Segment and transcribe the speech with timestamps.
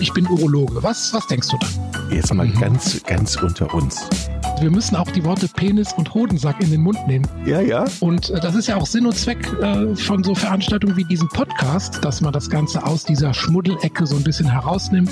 [0.00, 0.82] ich bin Urologe.
[0.82, 2.10] Was, was denkst du dann?
[2.10, 4.08] Jetzt mal ganz, ganz unter uns.
[4.60, 7.26] Wir müssen auch die Worte Penis und Hodensack in den Mund nehmen.
[7.44, 7.84] Ja, ja.
[8.00, 11.28] Und äh, das ist ja auch Sinn und Zweck äh, von so Veranstaltungen wie diesem
[11.28, 15.10] Podcast, dass man das Ganze aus dieser Schmuddelecke so ein bisschen herausnimmt.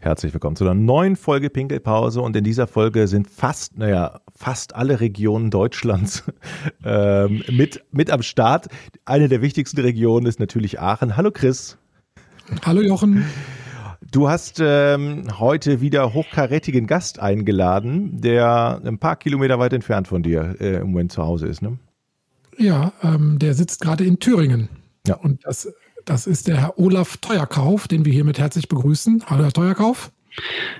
[0.00, 4.74] Herzlich willkommen zu einer neuen Folge Pinkelpause und in dieser Folge sind fast, naja, fast
[4.74, 6.24] alle Regionen Deutschlands
[6.84, 8.66] ähm, mit, mit am Start.
[9.06, 11.16] Eine der wichtigsten Regionen ist natürlich Aachen.
[11.16, 11.78] Hallo Chris.
[12.64, 13.24] Hallo Jochen.
[14.12, 20.22] Du hast ähm, heute wieder hochkarätigen Gast eingeladen, der ein paar Kilometer weit entfernt von
[20.22, 21.78] dir äh, im Moment zu Hause ist, ne?
[22.58, 24.68] Ja, ähm, der sitzt gerade in Thüringen.
[25.06, 25.14] Ja.
[25.14, 25.72] Und das,
[26.04, 29.24] das ist der Herr Olaf Teuerkauf, den wir hiermit herzlich begrüßen.
[29.30, 30.12] Hallo, Herr Teuerkauf.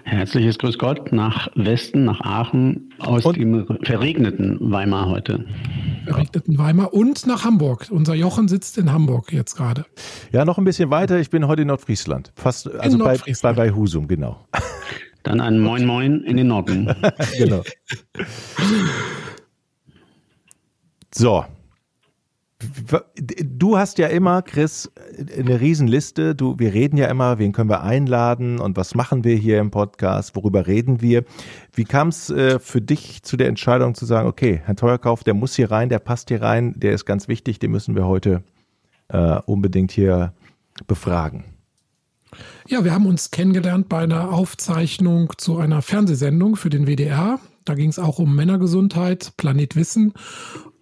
[0.05, 3.37] Herzliches Grüß Gott nach Westen, nach Aachen, aus und?
[3.37, 5.45] dem verregneten Weimar heute.
[6.05, 7.87] Verregneten Weimar und nach Hamburg.
[7.91, 9.85] Unser Jochen sitzt in Hamburg jetzt gerade.
[10.33, 11.19] Ja, noch ein bisschen weiter.
[11.21, 12.33] Ich bin heute in Nordfriesland.
[12.35, 14.47] Fast, also bei, bei, bei Husum, genau.
[15.23, 16.93] Dann ein Moin Moin in den Norden.
[17.39, 17.63] genau.
[21.15, 21.45] So,
[23.45, 24.91] Du hast ja immer, Chris,
[25.37, 26.35] eine Riesenliste.
[26.35, 29.71] Du, wir reden ja immer, wen können wir einladen und was machen wir hier im
[29.71, 31.25] Podcast, worüber reden wir.
[31.73, 35.35] Wie kam es äh, für dich zu der Entscheidung zu sagen, okay, Herr Teuerkauf, der
[35.35, 38.43] muss hier rein, der passt hier rein, der ist ganz wichtig, den müssen wir heute
[39.09, 40.33] äh, unbedingt hier
[40.87, 41.45] befragen?
[42.67, 47.39] Ja, wir haben uns kennengelernt bei einer Aufzeichnung zu einer Fernsehsendung für den WDR.
[47.65, 50.15] Da ging es auch um Männergesundheit, Planet Wissen.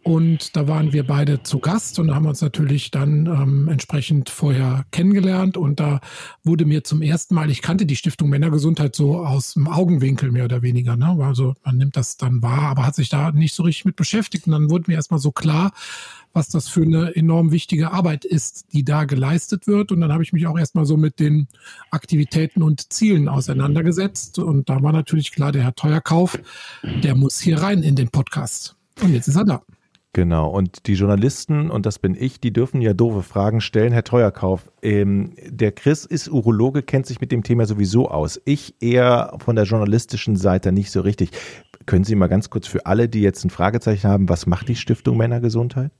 [0.02, 4.86] Und da waren wir beide zu Gast und haben uns natürlich dann ähm, entsprechend vorher
[4.92, 5.58] kennengelernt.
[5.58, 6.00] Und da
[6.42, 10.44] wurde mir zum ersten Mal, ich kannte die Stiftung Männergesundheit so aus dem Augenwinkel mehr
[10.46, 10.96] oder weniger.
[10.96, 11.16] Ne?
[11.20, 14.46] Also man nimmt das dann wahr, aber hat sich da nicht so richtig mit beschäftigt.
[14.46, 15.72] Und dann wurde mir erstmal so klar,
[16.32, 19.92] was das für eine enorm wichtige Arbeit ist, die da geleistet wird.
[19.92, 21.46] Und dann habe ich mich auch erstmal so mit den
[21.90, 24.38] Aktivitäten und Zielen auseinandergesetzt.
[24.38, 26.38] Und da war natürlich klar, der Herr Teuerkauf,
[27.02, 28.76] der muss hier rein in den Podcast.
[29.02, 29.62] Und jetzt ist er da.
[30.12, 33.92] Genau, und die Journalisten, und das bin ich, die dürfen ja doofe Fragen stellen.
[33.92, 38.40] Herr Teuerkauf, ähm, der Chris ist Urologe, kennt sich mit dem Thema sowieso aus.
[38.44, 41.30] Ich eher von der journalistischen Seite nicht so richtig.
[41.86, 44.74] Können Sie mal ganz kurz für alle, die jetzt ein Fragezeichen haben, was macht die
[44.74, 45.92] Stiftung Männergesundheit?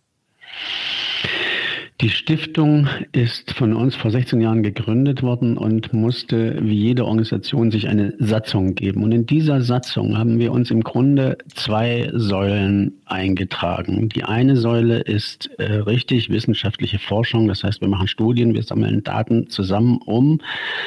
[2.00, 7.71] Die Stiftung ist von uns vor 16 Jahren gegründet worden und musste wie jede Organisation
[7.71, 9.03] sich eine Satzung geben.
[9.03, 14.09] Und in dieser Satzung haben wir uns im Grunde zwei Säulen eingetragen.
[14.09, 17.49] Die eine Säule ist äh, richtig wissenschaftliche Forschung.
[17.49, 20.41] Das heißt, wir machen Studien, wir sammeln Daten zusammen, um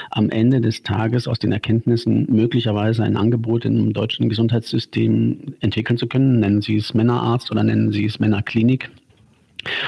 [0.09, 6.07] am Ende des Tages aus den Erkenntnissen möglicherweise ein Angebot im deutschen Gesundheitssystem entwickeln zu
[6.07, 6.39] können.
[6.39, 8.89] Nennen Sie es Männerarzt oder nennen Sie es Männerklinik.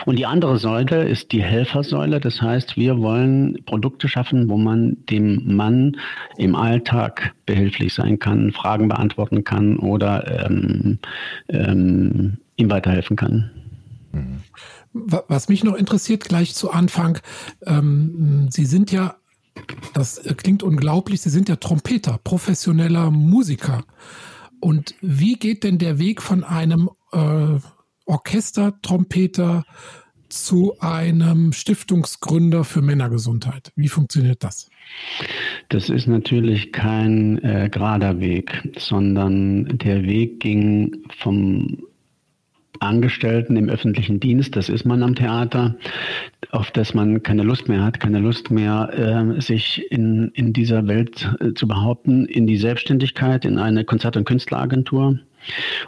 [0.05, 2.19] Und die andere Säule ist die Helfersäule.
[2.19, 5.97] Das heißt, wir wollen Produkte schaffen, wo man dem Mann
[6.37, 10.99] im Alltag behilflich sein kann, Fragen beantworten kann oder ähm,
[11.49, 13.51] ähm, ihm weiterhelfen kann.
[14.11, 14.43] Mhm.
[14.93, 17.19] Was mich noch interessiert, gleich zu Anfang,
[17.65, 19.15] ähm, Sie sind ja,
[19.93, 23.83] das klingt unglaublich, Sie sind ja Trompeter, professioneller Musiker.
[24.61, 27.59] Und wie geht denn der Weg von einem äh,
[28.05, 29.63] Orchestertrompeter
[30.29, 33.71] zu einem Stiftungsgründer für Männergesundheit.
[33.75, 34.69] Wie funktioniert das?
[35.69, 41.77] Das ist natürlich kein äh, gerader Weg, sondern der Weg ging vom
[42.79, 45.75] Angestellten im öffentlichen Dienst, das ist man am Theater,
[46.51, 48.89] auf das man keine Lust mehr hat, keine Lust mehr,
[49.37, 54.17] äh, sich in, in dieser Welt äh, zu behaupten, in die Selbstständigkeit, in eine Konzert-
[54.17, 55.19] und Künstleragentur.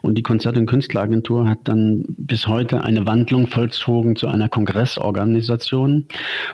[0.01, 6.07] Und die Konzert- und Künstleragentur hat dann bis heute eine Wandlung vollzogen zu einer Kongressorganisation.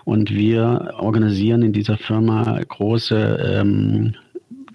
[0.03, 4.16] Und wir organisieren in dieser Firma große ähm,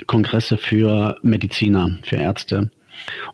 [0.06, 2.70] Kongresse für Mediziner, für Ärzte.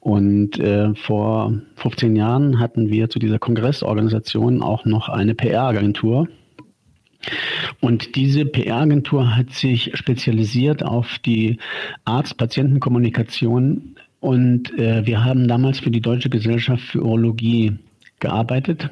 [0.01, 6.29] Und äh, vor 15 Jahren hatten wir zu dieser Kongressorganisation auch noch eine PR-Agentur.
[7.81, 11.59] Und diese PR-Agentur hat sich spezialisiert auf die
[12.05, 17.77] Arzt-Patienten-Kommunikation und äh, wir haben damals für die Deutsche Gesellschaft für Urologie
[18.21, 18.89] gearbeitet.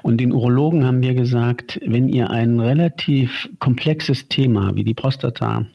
[0.00, 5.66] Und den Urologen haben wir gesagt, wenn ihr ein relativ komplexes Thema wie die Prostata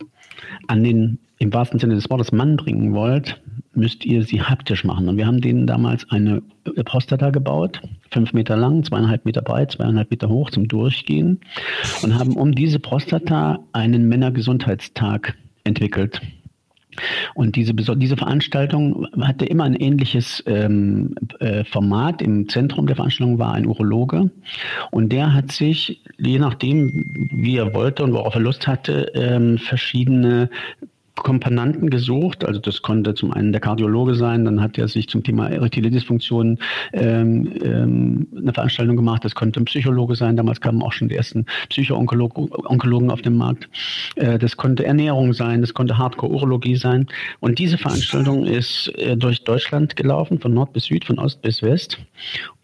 [0.65, 3.39] an den im wahrsten Sinne des Wortes Mann bringen wollt,
[3.75, 5.09] müsst ihr sie haptisch machen.
[5.09, 6.41] Und wir haben denen damals eine
[6.85, 11.39] Prostata gebaut, fünf Meter lang, zweieinhalb Meter breit, zweieinhalb Meter hoch zum Durchgehen
[12.01, 15.35] und haben um diese Prostata einen Männergesundheitstag
[15.65, 16.19] entwickelt.
[17.33, 22.21] Und diese, diese Veranstaltung hatte immer ein ähnliches ähm, äh, Format.
[22.21, 24.31] Im Zentrum der Veranstaltung war ein Urologe
[24.91, 29.57] und der hat sich, je nachdem, wie er wollte und worauf er Lust hatte, ähm,
[29.57, 30.49] verschiedene
[31.15, 32.45] Komponenten gesucht.
[32.45, 35.89] Also das konnte zum einen der Kardiologe sein, dann hat er sich zum Thema erektile
[35.89, 36.59] Dysfunktion
[36.93, 39.23] ähm, ähm, eine Veranstaltung gemacht.
[39.23, 40.35] Das konnte ein Psychologe sein.
[40.35, 43.69] Damals kamen auch schon die ersten Psycho-Onkologen auf den Markt.
[44.15, 47.07] Äh, das konnte Ernährung sein, das konnte Hardcore-Urologie sein.
[47.39, 51.61] Und diese Veranstaltung ist äh, durch Deutschland gelaufen, von Nord bis Süd, von Ost bis
[51.61, 51.97] West.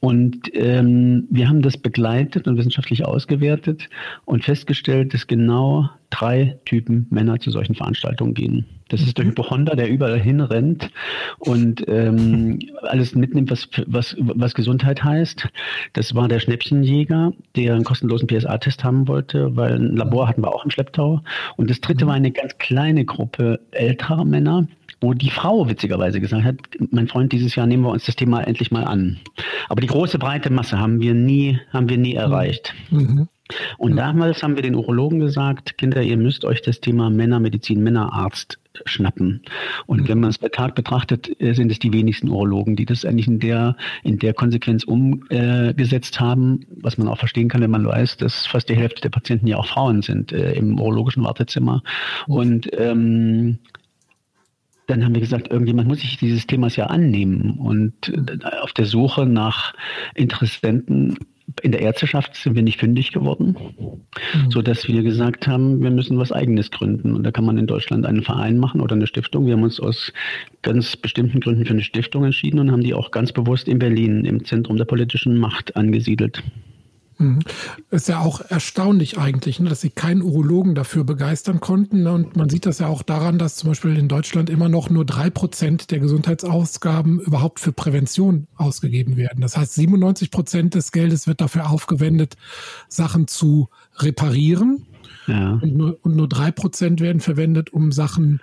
[0.01, 3.87] Und ähm, wir haben das begleitet und wissenschaftlich ausgewertet
[4.25, 8.65] und festgestellt, dass genau drei Typen Männer zu solchen Veranstaltungen gehen.
[8.89, 9.29] Das ist der mhm.
[9.29, 10.89] Hypochonder, der überall hinrennt
[11.37, 15.47] und ähm, alles mitnimmt, was, was, was Gesundheit heißt.
[15.93, 20.53] Das war der Schnäppchenjäger, der einen kostenlosen PSA-Test haben wollte, weil ein Labor hatten wir
[20.53, 21.21] auch im Schlepptau.
[21.57, 22.09] Und das dritte mhm.
[22.09, 24.67] war eine ganz kleine Gruppe älterer Männer,
[25.01, 26.55] wo die Frau witzigerweise gesagt hat,
[26.91, 29.19] mein Freund, dieses Jahr nehmen wir uns das Thema endlich mal an.
[29.67, 32.73] Aber die große breite Masse haben wir nie, haben wir nie erreicht.
[32.91, 33.27] Mhm.
[33.77, 38.59] Und damals haben wir den Urologen gesagt, Kinder, ihr müsst euch das Thema Männermedizin, Männerarzt
[38.85, 39.41] schnappen.
[39.85, 43.03] Und wenn man es bei Tat betrachtet, äh, sind es die wenigsten Urologen, die das
[43.03, 47.85] eigentlich in der, in der Konsequenz umgesetzt haben, was man auch verstehen kann, wenn man
[47.85, 51.83] weiß, dass fast die Hälfte der Patienten ja auch Frauen sind äh, im urologischen Wartezimmer.
[52.27, 53.59] Und ähm,
[54.91, 57.51] dann haben wir gesagt, irgendjemand muss sich dieses Themas ja annehmen.
[57.51, 59.73] Und äh, auf der Suche nach
[60.15, 61.17] Interessenten
[61.61, 64.51] in der Ärzteschaft sind wir nicht fündig geworden, mhm.
[64.51, 67.13] so dass wir gesagt haben, wir müssen was Eigenes gründen.
[67.13, 69.45] Und da kann man in Deutschland einen Verein machen oder eine Stiftung.
[69.45, 70.13] Wir haben uns aus
[70.61, 74.25] ganz bestimmten Gründen für eine Stiftung entschieden und haben die auch ganz bewusst in Berlin
[74.25, 76.43] im Zentrum der politischen Macht angesiedelt.
[77.21, 77.39] Mhm.
[77.89, 82.03] Ist ja auch erstaunlich eigentlich, ne, dass sie keinen Urologen dafür begeistern konnten.
[82.03, 82.11] Ne?
[82.13, 85.05] Und man sieht das ja auch daran, dass zum Beispiel in Deutschland immer noch nur
[85.05, 89.41] drei Prozent der Gesundheitsausgaben überhaupt für Prävention ausgegeben werden.
[89.41, 92.35] Das heißt, 97 Prozent des Geldes wird dafür aufgewendet,
[92.87, 94.85] Sachen zu reparieren.
[95.27, 95.59] Ja.
[95.61, 98.41] Und, nur, und nur drei Prozent werden verwendet, um Sachen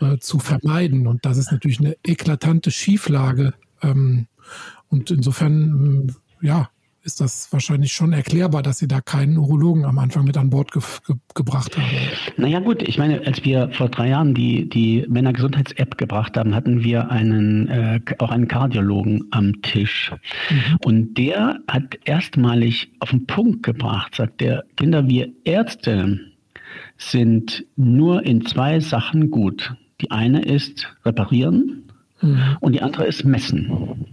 [0.00, 1.06] äh, zu vermeiden.
[1.06, 3.54] Und das ist natürlich eine eklatante Schieflage.
[3.82, 4.26] Ähm,
[4.88, 6.70] und insofern, ja,
[7.04, 10.72] ist das wahrscheinlich schon erklärbar, dass Sie da keinen Urologen am Anfang mit an Bord
[10.72, 11.86] ge ge gebracht haben.
[12.38, 16.82] Naja gut, ich meine, als wir vor drei Jahren die, die Männergesundheits-App gebracht haben, hatten
[16.82, 20.12] wir einen, äh, auch einen Kardiologen am Tisch.
[20.50, 20.56] Mhm.
[20.84, 26.20] Und der hat erstmalig auf den Punkt gebracht, sagt der, Kinder, wir Ärzte
[26.96, 29.74] sind nur in zwei Sachen gut.
[30.00, 31.84] Die eine ist reparieren
[32.22, 32.56] mhm.
[32.60, 34.06] und die andere ist messen.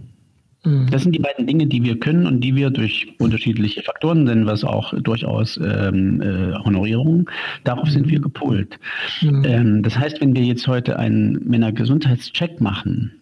[0.64, 0.88] Mhm.
[0.90, 4.44] Das sind die beiden Dinge, die wir können und die wir durch unterschiedliche Faktoren, nennen
[4.44, 7.28] wir es auch durchaus ähm, äh, Honorierung,
[7.64, 8.78] darauf sind wir gepolt.
[9.20, 9.44] Mhm.
[9.44, 13.12] Ähm, das heißt, wenn wir jetzt heute einen Männergesundheitscheck machen,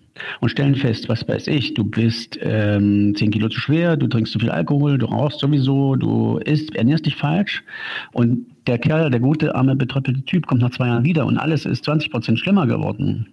[0.40, 4.32] und stellen fest, was weiß ich, du bist ähm, 10 Kilo zu schwer, du trinkst
[4.32, 7.64] zu viel Alkohol, du rauchst sowieso, du isst, ernährst dich falsch
[8.12, 11.64] und der Kerl, der gute, arme, betröppelte Typ kommt nach zwei Jahren wieder und alles
[11.64, 13.28] ist 20 Prozent schlimmer geworden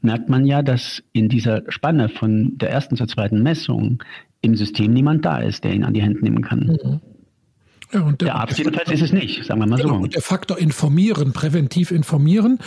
[0.00, 4.02] merkt man ja, dass in dieser Spanne von der ersten zur zweiten Messung
[4.42, 6.78] im System niemand da ist, der ihn an die Hand nehmen kann.
[6.82, 7.00] Mhm.
[7.92, 10.00] Ja, der, der, Arzt jedenfalls ist es nicht, sagen wir mal genau, so.
[10.00, 12.60] Und der Faktor informieren, präventiv informieren,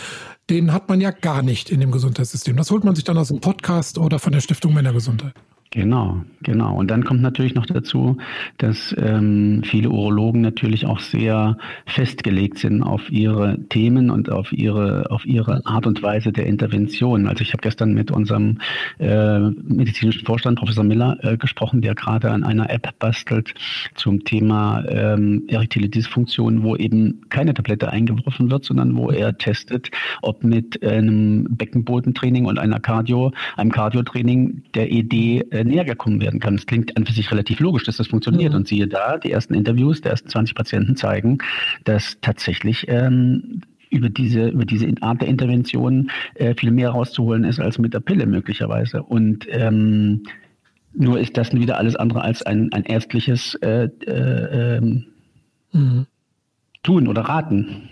[0.50, 2.56] den hat man ja gar nicht in dem Gesundheitssystem.
[2.56, 5.32] Das holt man sich dann aus dem Podcast oder von der Stiftung Männergesundheit.
[5.74, 6.76] Genau, genau.
[6.76, 8.16] Und dann kommt natürlich noch dazu,
[8.58, 15.10] dass ähm, viele Urologen natürlich auch sehr festgelegt sind auf ihre Themen und auf ihre
[15.10, 17.26] auf ihre Art und Weise der Intervention.
[17.26, 18.58] Also ich habe gestern mit unserem
[19.00, 23.52] äh, medizinischen Vorstand Professor Miller äh, gesprochen, der gerade an einer App bastelt
[23.96, 29.90] zum Thema ähm, erektile Dysfunktion, wo eben keine Tablette eingeworfen wird, sondern wo er testet,
[30.22, 35.12] ob mit einem Beckenbodentraining und einer Cardio, einem Cardiotraining der ED
[35.50, 36.54] äh, näher gekommen werden kann.
[36.54, 38.52] Es klingt an für sich relativ logisch, dass das funktioniert.
[38.52, 38.58] Mhm.
[38.58, 41.38] Und siehe da, die ersten Interviews der ersten 20 Patienten zeigen,
[41.84, 47.60] dass tatsächlich ähm, über diese, über diese Art der Intervention äh, viel mehr rauszuholen ist
[47.60, 49.02] als mit der Pille möglicherweise.
[49.02, 50.24] Und ähm,
[50.92, 55.06] nur ist das wieder alles andere als ein, ein ärztliches äh, äh, ähm,
[55.72, 56.06] mhm.
[56.82, 57.88] Tun oder Raten.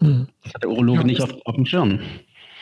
[0.00, 0.26] Mhm.
[0.42, 1.98] Das hat der Urologe ja, nicht auf, auf dem Schirm.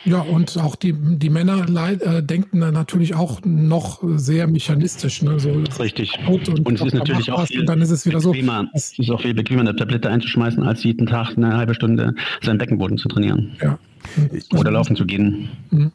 [0.05, 1.65] Ja, und auch die, die Männer
[2.01, 5.21] äh, denken dann natürlich auch noch sehr mechanistisch.
[5.21, 5.39] Ne?
[5.39, 6.17] So Richtig.
[6.27, 8.69] Und, und, es ist natürlich auch viel, dann ist es wieder bequemer, so.
[8.73, 12.57] Es ist auch viel bequemer, eine Tablette einzuschmeißen, als jeden Tag eine halbe Stunde seinen
[12.57, 13.55] Beckenboden zu trainieren.
[13.61, 13.79] Ja.
[14.57, 15.49] Oder laufen zu gehen.
[15.71, 15.91] Mhm.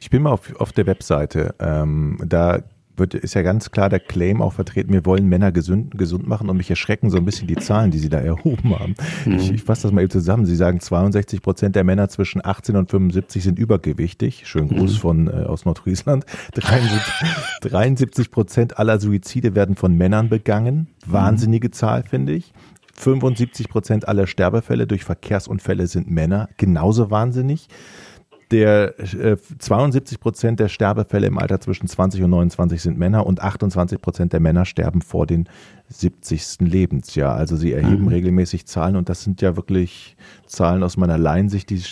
[0.00, 1.54] Ich bin mal auf, auf der Webseite.
[1.60, 2.60] Ähm, da
[2.96, 6.48] wird, ist ja ganz klar der Claim auch vertreten, wir wollen Männer gesund, gesund machen
[6.48, 8.94] und mich erschrecken so ein bisschen die Zahlen, die Sie da erhoben haben.
[9.24, 9.34] Mhm.
[9.34, 10.46] Ich, ich fasse das mal eben zusammen.
[10.46, 14.46] Sie sagen, 62 Prozent der Männer zwischen 18 und 75 sind übergewichtig.
[14.46, 14.98] Schönen Gruß mhm.
[14.98, 16.24] von äh, aus Nordfriesland.
[17.62, 20.88] 73 Prozent aller Suizide werden von Männern begangen.
[21.06, 22.52] Wahnsinnige Zahl, finde ich.
[22.96, 26.48] 75 Prozent aller Sterbefälle durch Verkehrsunfälle sind Männer.
[26.56, 27.68] Genauso wahnsinnig
[28.54, 33.42] der äh, 72 Prozent der Sterbefälle im Alter zwischen 20 und 29 sind Männer und
[33.42, 35.48] 28 Prozent der Männer sterben vor den
[35.88, 36.60] 70.
[36.60, 37.34] Lebensjahr.
[37.34, 38.08] Also sie erheben mhm.
[38.08, 41.82] regelmäßig Zahlen und das sind ja wirklich Zahlen aus meiner Laiensicht, die,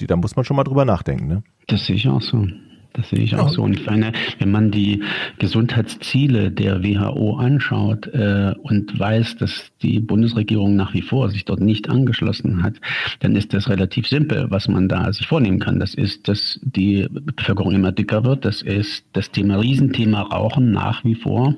[0.00, 1.28] die da muss man schon mal drüber nachdenken.
[1.28, 1.42] Ne?
[1.68, 2.46] Das sehe ich auch so.
[2.94, 3.62] Das sehe ich auch so.
[3.62, 5.02] Und meine, wenn man die
[5.38, 11.60] Gesundheitsziele der WHO anschaut äh, und weiß, dass die Bundesregierung nach wie vor sich dort
[11.60, 12.74] nicht angeschlossen hat,
[13.20, 15.80] dann ist das relativ simpel, was man da sich vornehmen kann.
[15.80, 18.44] Das ist, dass die Bevölkerung immer dicker wird.
[18.44, 21.54] Das ist das Thema Riesenthema Rauchen nach wie vor.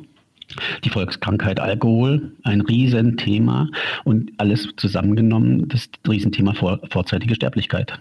[0.85, 3.69] Die Volkskrankheit Alkohol, ein Riesenthema
[4.05, 7.99] und alles zusammengenommen das Riesenthema vor, vorzeitige Sterblichkeit.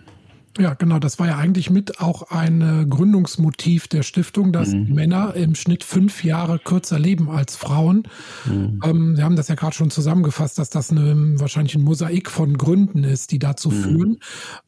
[0.58, 1.00] Ja, genau.
[1.00, 4.94] Das war ja eigentlich mit auch ein Gründungsmotiv der Stiftung, dass mhm.
[4.94, 8.04] Männer im Schnitt fünf Jahre kürzer leben als Frauen.
[8.46, 8.80] Mhm.
[8.84, 12.58] Ähm, Sie haben das ja gerade schon zusammengefasst, dass das eine, wahrscheinlich ein Mosaik von
[12.58, 13.82] Gründen ist, die dazu mhm.
[13.84, 14.20] führen.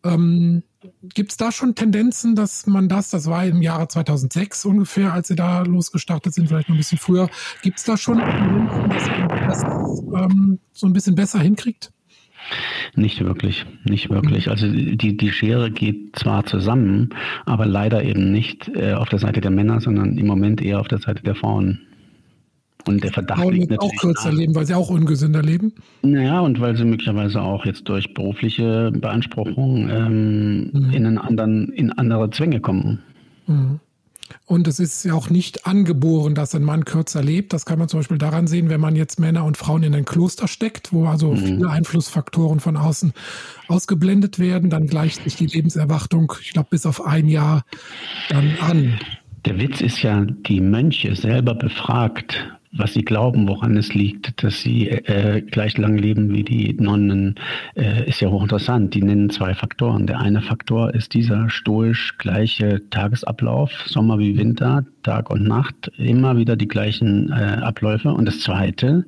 [0.04, 0.63] Ähm,
[1.01, 5.27] Gibt es da schon Tendenzen, dass man das, das war im Jahre 2006 ungefähr, als
[5.30, 7.30] Sie da losgestartet sind, vielleicht noch ein bisschen früher,
[7.63, 11.92] gibt es da schon Tendenzen, dass man das ähm, so ein bisschen besser hinkriegt?
[12.95, 14.49] Nicht wirklich, nicht wirklich.
[14.49, 17.09] Also die, die Schere geht zwar zusammen,
[17.45, 20.87] aber leider eben nicht äh, auf der Seite der Männer, sondern im Moment eher auf
[20.87, 21.81] der Seite der Frauen.
[22.87, 25.73] Und der Verdacht Frauen liegt natürlich auch kürzer leben, weil sie auch ungesünder leben?
[26.03, 30.91] Naja, und weil sie möglicherweise auch jetzt durch berufliche Beanspruchung ähm, mhm.
[30.91, 32.99] in, einen anderen, in andere Zwänge kommen.
[33.47, 33.79] Mhm.
[34.46, 37.53] Und es ist ja auch nicht angeboren, dass ein Mann kürzer lebt.
[37.53, 40.05] Das kann man zum Beispiel daran sehen, wenn man jetzt Männer und Frauen in ein
[40.05, 41.38] Kloster steckt, wo also mhm.
[41.38, 43.13] viele Einflussfaktoren von außen
[43.67, 44.70] ausgeblendet werden.
[44.70, 47.65] Dann gleicht sich die Lebenserwartung, ich glaube, bis auf ein Jahr
[48.29, 49.00] dann an.
[49.46, 54.62] Der Witz ist ja, die Mönche selber befragt, was sie glauben, woran es liegt, dass
[54.62, 57.36] sie äh, gleich lang leben wie die Nonnen,
[57.75, 58.94] äh, ist ja hochinteressant.
[58.94, 60.08] Die nennen zwei Faktoren.
[60.08, 66.38] Der eine Faktor ist dieser stoisch gleiche Tagesablauf, Sommer wie Winter, Tag und Nacht, immer
[66.38, 68.13] wieder die gleichen äh, Abläufe.
[68.13, 69.05] Und das zweite,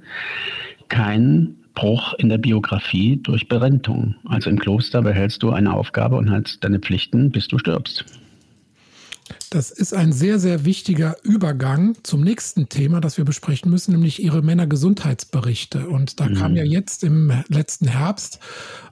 [0.90, 4.16] kein Bruch in der Biografie durch Berentung.
[4.26, 8.06] Also im Kloster behältst du eine Aufgabe und hast deine Pflichten, bis du stirbst.
[9.50, 14.22] Das ist ein sehr, sehr wichtiger Übergang zum nächsten Thema, das wir besprechen müssen, nämlich
[14.22, 15.88] Ihre Männergesundheitsberichte.
[15.90, 16.34] Und da mhm.
[16.36, 18.40] kam ja jetzt im letzten Herbst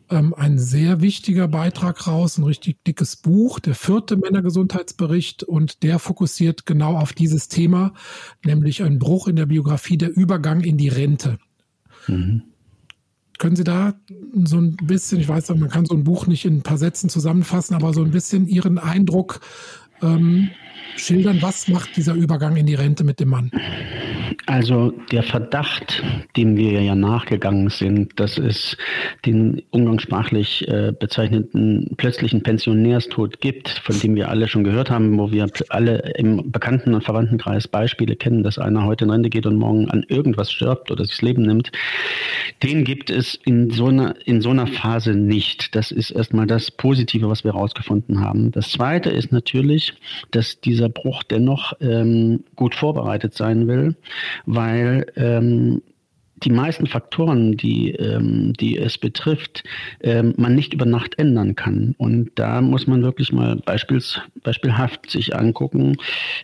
[0.10, 5.44] ähm, ein sehr wichtiger Beitrag raus, ein richtig dickes Buch, der vierte Männergesundheitsbericht.
[5.44, 7.94] Und der fokussiert genau auf dieses Thema,
[8.44, 11.38] nämlich ein Bruch in der Biografie, der Übergang in die Rente.
[12.08, 12.44] Mhm.
[13.38, 13.96] Können Sie da
[14.46, 17.10] so ein bisschen, ich weiß, man kann so ein Buch nicht in ein paar Sätzen
[17.10, 19.42] zusammenfassen, aber so ein bisschen Ihren Eindruck
[20.02, 20.50] ähm,
[20.98, 23.52] schildern, was macht dieser Übergang in die Rente mit dem Mann?
[24.48, 26.04] Also der Verdacht,
[26.36, 28.78] dem wir ja nachgegangen sind, dass es
[29.26, 35.32] den umgangssprachlich äh, bezeichneten plötzlichen Pensionärstod gibt, von dem wir alle schon gehört haben, wo
[35.32, 39.56] wir alle im Bekannten- und Verwandtenkreis Beispiele kennen, dass einer heute in Rente geht und
[39.56, 41.72] morgen an irgendwas stirbt oder sich das Leben nimmt,
[42.62, 45.76] den gibt es in so einer, in so einer Phase nicht.
[45.76, 48.52] Das ist erstmal das Positive, was wir herausgefunden haben.
[48.52, 49.85] Das Zweite ist natürlich,
[50.32, 53.96] dass dieser Bruch dennoch ähm, gut vorbereitet sein will
[54.46, 55.82] weil ähm,
[56.44, 59.64] die meisten Faktoren, die, ähm, die es betrifft,
[60.02, 61.96] ähm, man nicht über Nacht ändern kann.
[61.98, 65.96] Und da muss man wirklich mal beispiels, beispielhaft sich angucken,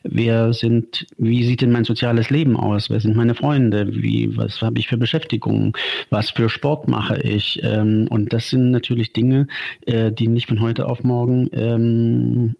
[0.03, 2.89] wer sind, wie sieht denn mein soziales Leben aus?
[2.89, 3.93] Wer sind meine Freunde?
[3.93, 5.75] Wie, was habe ich für Beschäftigung?
[6.09, 7.59] Was für Sport mache ich?
[7.61, 9.47] Ähm, und das sind natürlich Dinge,
[9.85, 12.55] äh, die nicht von heute auf morgen ähm,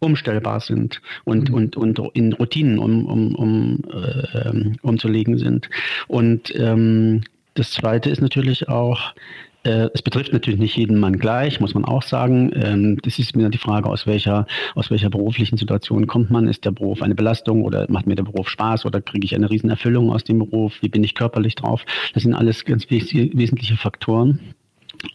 [0.00, 1.54] umstellbar sind und, mhm.
[1.54, 5.68] und, und in Routinen um, um, um, äh, umzulegen sind.
[6.08, 7.22] Und ähm,
[7.54, 9.14] das Zweite ist natürlich auch,
[9.62, 12.50] äh, es betrifft natürlich nicht jeden Mann gleich, muss man auch sagen.
[12.54, 16.48] Ähm, das ist mir die Frage, aus welcher, aus welcher beruflichen Situation kommt man?
[16.48, 19.50] Ist der Beruf eine Belastung oder macht mir der Beruf Spaß oder kriege ich eine
[19.50, 20.74] Riesenerfüllung aus dem Beruf?
[20.80, 21.84] Wie bin ich körperlich drauf?
[22.14, 24.40] Das sind alles ganz wesentliche Faktoren.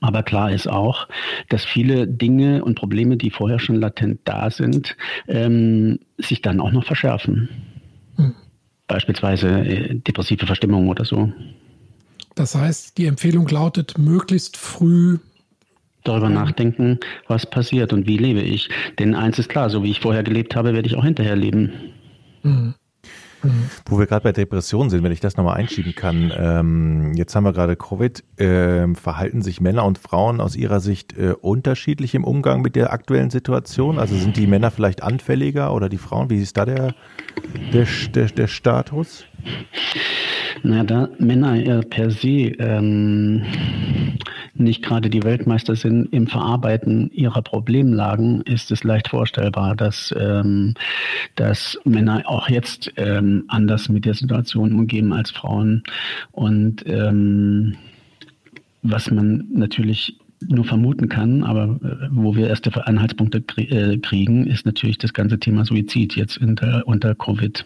[0.01, 1.07] Aber klar ist auch,
[1.49, 4.95] dass viele Dinge und Probleme, die vorher schon latent da sind,
[5.27, 7.49] ähm, sich dann auch noch verschärfen.
[8.17, 8.33] Hm.
[8.87, 11.31] Beispielsweise äh, depressive Verstimmung oder so.
[12.35, 15.19] Das heißt, die Empfehlung lautet, möglichst früh
[16.03, 18.69] darüber nachdenken, was passiert und wie lebe ich.
[18.99, 21.71] Denn eins ist klar, so wie ich vorher gelebt habe, werde ich auch hinterher leben.
[22.43, 22.75] Mhm.
[23.85, 26.31] Wo wir gerade bei Depressionen sind, wenn ich das nochmal einschieben kann.
[26.35, 28.23] Ähm, jetzt haben wir gerade Covid.
[28.37, 32.91] Ähm, verhalten sich Männer und Frauen aus Ihrer Sicht äh, unterschiedlich im Umgang mit der
[32.93, 33.99] aktuellen Situation?
[33.99, 36.29] Also sind die Männer vielleicht anfälliger oder die Frauen?
[36.29, 36.95] Wie ist da der,
[37.73, 39.25] der, der, der Status?
[40.63, 43.43] Na, da Männer ja per se ähm,
[44.55, 50.73] nicht gerade die Weltmeister sind im Verarbeiten ihrer Problemlagen, ist es leicht vorstellbar, dass, ähm,
[51.35, 55.83] dass Männer auch jetzt ähm, anders mit der Situation umgehen als Frauen.
[56.31, 57.75] Und ähm,
[58.81, 64.65] was man natürlich nur vermuten kann, aber äh, wo wir erste Anhaltspunkte äh, kriegen, ist
[64.65, 67.65] natürlich das ganze Thema Suizid jetzt unter, unter Covid.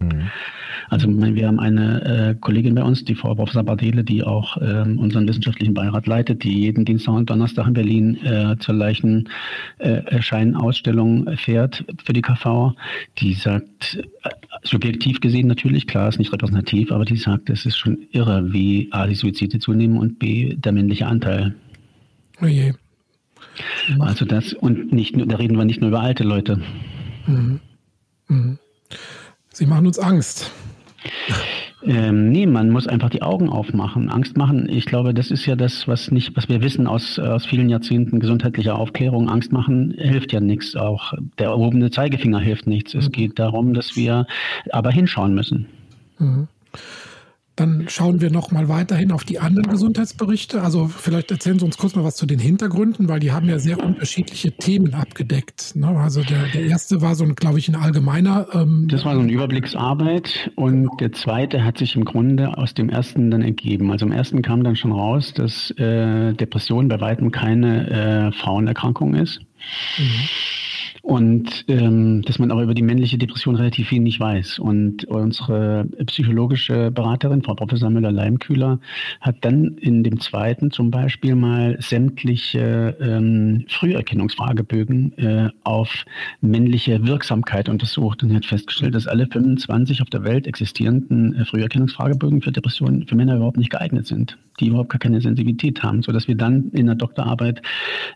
[0.00, 0.30] Mhm.
[0.90, 4.98] Also wir haben eine äh, Kollegin bei uns, die Frau Professor Bardele, die auch ähm,
[4.98, 11.36] unseren wissenschaftlichen Beirat leitet, die jeden Dienstag und Donnerstag in Berlin äh, zur Leichenerscheinausstellung äh,
[11.36, 12.72] fährt für die KV.
[13.18, 14.30] Die sagt, äh,
[14.64, 18.88] subjektiv gesehen natürlich, klar, ist nicht repräsentativ, aber die sagt, es ist schon irre, wie
[18.90, 21.54] A, die Suizide zunehmen und B, der männliche Anteil.
[22.42, 22.72] Oh je.
[24.00, 26.60] Also das, und nicht nur, da reden wir nicht nur über alte Leute.
[27.28, 27.60] Mhm.
[28.26, 28.58] Mhm.
[29.52, 30.50] Sie machen uns Angst.
[31.82, 34.68] Ähm, nee, man muss einfach die Augen aufmachen, Angst machen.
[34.68, 38.20] Ich glaube, das ist ja das, was nicht, was wir wissen aus, aus vielen Jahrzehnten
[38.20, 39.30] gesundheitlicher Aufklärung.
[39.30, 40.76] Angst machen hilft ja nichts.
[40.76, 42.94] Auch der erhobene Zeigefinger hilft nichts.
[42.94, 43.12] Es mhm.
[43.12, 44.26] geht darum, dass wir
[44.70, 45.66] aber hinschauen müssen.
[46.18, 46.48] Mhm.
[47.60, 50.62] Dann schauen wir noch mal weiterhin auf die anderen Gesundheitsberichte.
[50.62, 53.58] Also vielleicht erzählen Sie uns kurz mal was zu den Hintergründen, weil die haben ja
[53.58, 55.76] sehr unterschiedliche Themen abgedeckt.
[55.76, 55.88] Ne?
[55.88, 58.46] Also der, der erste war so, glaube ich, ein allgemeiner.
[58.54, 62.88] Ähm, das war so eine Überblicksarbeit und der zweite hat sich im Grunde aus dem
[62.88, 63.90] ersten dann ergeben.
[63.90, 69.16] Also im ersten kam dann schon raus, dass äh, Depression bei weitem keine äh, Frauenerkrankung
[69.16, 69.40] ist.
[69.98, 70.69] Mhm
[71.02, 74.58] und ähm, dass man aber über die männliche Depression relativ wenig weiß.
[74.58, 78.78] Und unsere psychologische Beraterin, Frau Professor Müller-Leimkühler,
[79.20, 86.04] hat dann in dem zweiten zum Beispiel mal sämtliche ähm, Früherkennungsfragebögen äh, auf
[86.40, 92.42] männliche Wirksamkeit untersucht und hat festgestellt, dass alle 25 auf der Welt existierenden äh, Früherkennungsfragebögen
[92.42, 96.28] für Depressionen für Männer überhaupt nicht geeignet sind, die überhaupt gar keine Sensibilität haben, sodass
[96.28, 97.62] wir dann in der Doktorarbeit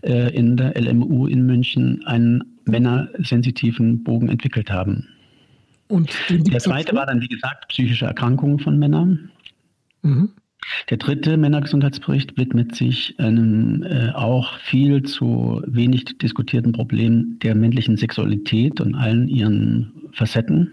[0.03, 5.09] äh, in der LMU in München einen männersensitiven Bogen entwickelt haben.
[5.89, 9.31] Und der zweite war dann, wie gesagt, psychische Erkrankungen von Männern.
[10.03, 10.31] Mhm.
[10.89, 17.97] Der dritte Männergesundheitsbericht widmet sich einem äh, auch viel zu wenig diskutierten Problem der männlichen
[17.97, 20.73] Sexualität und allen ihren Facetten.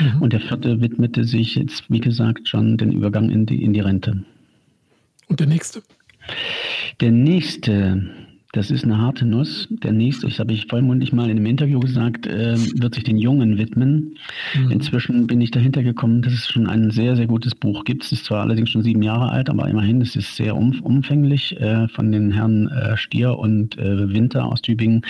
[0.00, 0.22] Mhm.
[0.22, 3.80] Und der vierte widmete sich jetzt, wie gesagt, schon den Übergang in die, in die
[3.80, 4.24] Rente.
[5.28, 5.82] Und der nächste?
[7.00, 8.10] Der nächste
[8.52, 9.68] das ist eine harte Nuss.
[9.70, 13.18] Der nächste, das habe ich vollmundig mal in einem Interview gesagt, äh, wird sich den
[13.18, 14.16] Jungen widmen.
[14.54, 14.70] Mhm.
[14.70, 18.04] Inzwischen bin ich dahinter gekommen, dass es schon ein sehr, sehr gutes Buch gibt.
[18.04, 21.60] Es ist zwar allerdings schon sieben Jahre alt, aber immerhin, es ist sehr umf umfänglich
[21.60, 25.02] äh, von den Herren äh, Stier und äh, Winter aus Tübingen,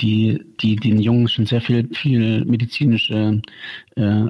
[0.00, 3.40] die, die den Jungen schon sehr viel, viel medizinische,
[3.96, 4.24] äh,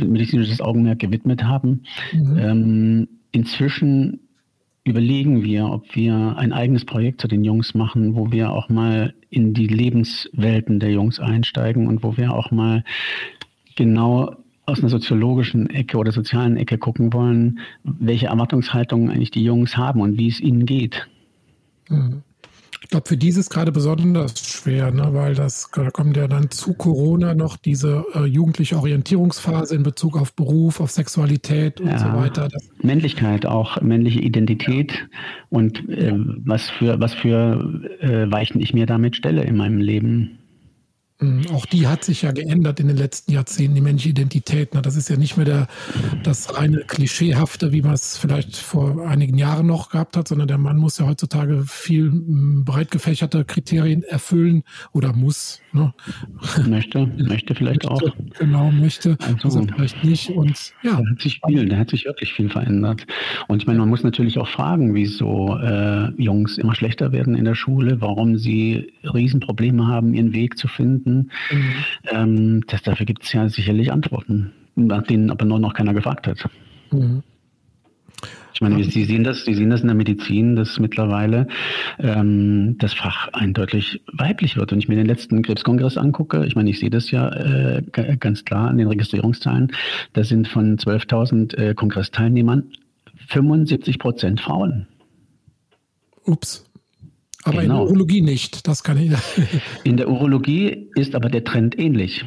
[0.00, 1.82] medizinisches Augenmerk gewidmet haben.
[2.12, 2.38] Mhm.
[2.38, 4.20] Ähm, inzwischen
[4.84, 9.14] überlegen wir, ob wir ein eigenes Projekt zu den Jungs machen, wo wir auch mal
[9.30, 12.84] in die Lebenswelten der Jungs einsteigen und wo wir auch mal
[13.76, 19.76] genau aus einer soziologischen Ecke oder sozialen Ecke gucken wollen, welche Erwartungshaltungen eigentlich die Jungs
[19.76, 21.06] haben und wie es ihnen geht.
[21.88, 22.22] Mhm.
[22.84, 25.08] Ich glaube, für die ist es gerade besonders schwer, ne?
[25.14, 30.18] weil das, da kommt ja dann zu Corona noch diese äh, jugendliche Orientierungsphase in Bezug
[30.18, 32.48] auf Beruf, auf Sexualität und ja, so weiter.
[32.50, 35.18] Das Männlichkeit, auch männliche Identität ja.
[35.48, 36.12] und äh,
[36.44, 40.40] was für, was für äh, Weichen ich mir damit stelle in meinem Leben.
[41.24, 44.70] Mhm, auch die hat sich ja geändert in den letzten Jahrzehnten, die männliche Identität.
[44.74, 45.68] Das ist ja nicht mehr der,
[46.22, 50.58] das reine Klischeehafte, wie man es vielleicht vor einigen Jahren noch gehabt hat, sondern der
[50.58, 55.60] Mann muss ja heutzutage viel mm, breit gefächerte Kriterien erfüllen oder muss.
[55.72, 55.94] Ne?
[56.68, 58.16] Möchte, möchte vielleicht möchte, auch.
[58.38, 60.30] Genau, möchte, also, also vielleicht nicht.
[60.30, 60.92] Und ja.
[60.92, 63.06] Da hat sich viel, da hat sich wirklich viel verändert.
[63.48, 67.44] Und ich meine, man muss natürlich auch fragen, wieso äh, Jungs immer schlechter werden in
[67.44, 71.30] der Schule, warum sie Riesenprobleme haben, ihren Weg zu finden finden.
[71.50, 71.74] Mhm.
[72.10, 76.26] Ähm, das, dafür gibt es ja sicherlich Antworten, nach denen aber nur noch keiner gefragt
[76.26, 76.48] hat.
[76.90, 77.22] Mhm.
[78.54, 81.48] Ich meine, Sie sehen das, Sie sehen das in der Medizin, dass mittlerweile
[81.98, 84.70] ähm, das Fach eindeutig weiblich wird.
[84.70, 87.82] Wenn ich mir den letzten Krebskongress angucke, ich meine, ich sehe das ja äh,
[88.20, 89.72] ganz klar an den Registrierungszahlen,
[90.12, 92.70] da sind von 12.000 äh, Kongressteilnehmern
[93.26, 94.86] 75 Prozent Frauen.
[96.24, 96.63] Ups.
[97.44, 97.62] Aber genau.
[97.62, 99.12] in der Urologie nicht, das kann ich.
[99.84, 102.24] in der Urologie ist aber der Trend ähnlich.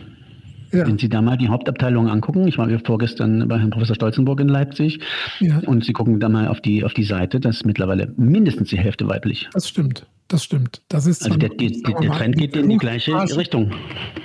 [0.72, 0.86] Ja.
[0.86, 4.50] Wenn Sie da mal die Hauptabteilung angucken, ich war vorgestern bei Herrn Professor Stolzenburg in
[4.50, 5.00] Leipzig
[5.40, 5.60] ja.
[5.60, 8.78] und Sie gucken da mal auf die, auf die Seite, das ist mittlerweile mindestens die
[8.78, 9.50] Hälfte weiblich.
[9.54, 10.06] Das stimmt.
[10.28, 10.82] Das stimmt.
[10.90, 13.72] Das ist also der, die, der Trend geht in die gleiche Richtung.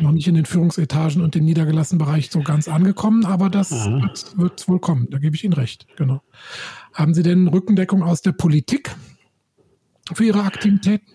[0.00, 4.36] Noch nicht in den Führungsetagen und im niedergelassenen Bereich so ganz angekommen, aber das wird,
[4.36, 5.06] wird, wohl kommen.
[5.10, 5.86] Da gebe ich Ihnen recht.
[5.96, 6.20] Genau.
[6.92, 8.96] Haben Sie denn Rückendeckung aus der Politik
[10.12, 11.06] für Ihre Aktivitäten?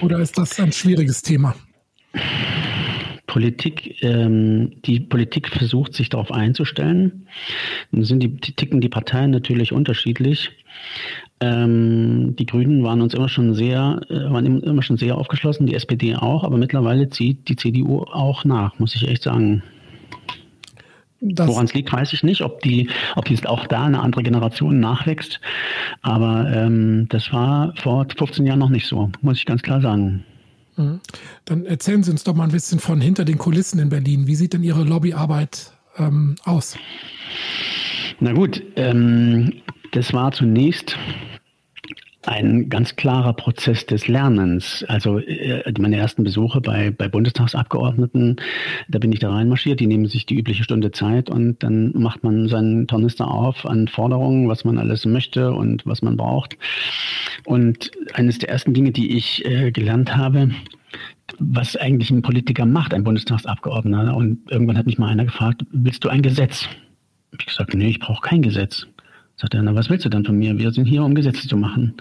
[0.00, 1.54] Oder ist das ein schwieriges Thema?
[3.26, 7.26] Politik, ähm, die Politik versucht sich darauf einzustellen.
[7.90, 10.52] Dann sind die, ticken die Parteien natürlich unterschiedlich.
[11.40, 15.74] Ähm, die Grünen waren uns immer schon sehr, äh, waren immer schon sehr aufgeschlossen, die
[15.74, 19.64] SPD auch, aber mittlerweile zieht die CDU auch nach, muss ich echt sagen.
[21.24, 24.80] Woran es liegt, weiß ich nicht, ob die, ob die auch da eine andere Generation
[24.80, 25.40] nachwächst.
[26.02, 30.24] Aber ähm, das war vor 15 Jahren noch nicht so, muss ich ganz klar sagen.
[30.76, 31.00] Mhm.
[31.44, 34.26] Dann erzählen Sie uns doch mal ein bisschen von hinter den Kulissen in Berlin.
[34.26, 36.76] Wie sieht denn Ihre Lobbyarbeit ähm, aus?
[38.20, 39.52] Na gut, ähm,
[39.92, 40.96] das war zunächst
[42.26, 44.84] ein ganz klarer Prozess des Lernens.
[44.88, 48.36] Also äh, meine ersten Besuche bei, bei Bundestagsabgeordneten,
[48.88, 52.24] da bin ich da reinmarschiert, die nehmen sich die übliche Stunde Zeit und dann macht
[52.24, 56.56] man seinen Tornister auf an Forderungen, was man alles möchte und was man braucht.
[57.44, 60.50] Und eines der ersten Dinge, die ich äh, gelernt habe,
[61.38, 64.14] was eigentlich ein Politiker macht, ein Bundestagsabgeordneter.
[64.14, 66.68] Und irgendwann hat mich mal einer gefragt, willst du ein Gesetz?
[67.38, 68.86] Ich gesagt, nee, ich brauche kein Gesetz.
[69.36, 70.56] Sagt er, na, was willst du dann von mir?
[70.58, 71.94] Wir sind hier, um Gesetze zu machen.